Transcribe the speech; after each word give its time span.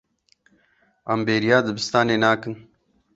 Em 1.11 1.19
bêriya 1.27 1.57
dibistanê 1.65 2.17
nakin. 2.23 2.55